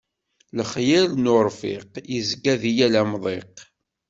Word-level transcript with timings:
Lexyal 0.57 1.05
n 1.23 1.31
urfiq, 1.37 1.91
yezga 2.11 2.53
di 2.61 2.71
yal 2.77 2.93
amḍiq. 3.01 3.55